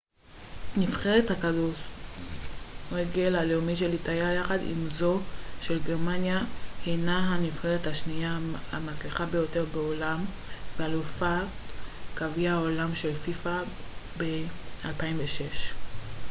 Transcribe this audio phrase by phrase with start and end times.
[0.77, 1.75] נבחרת הכדורגל
[3.35, 5.19] הלאומית של איטליה יחד עם זו
[5.61, 6.41] של גרמניה
[6.85, 8.37] הינה הנבחרת השנייה
[8.71, 10.19] המצליחה ביותר בעולם
[10.77, 11.43] ואלופת
[12.15, 13.63] גביע העולם של פיפ א
[14.17, 15.73] ב-2006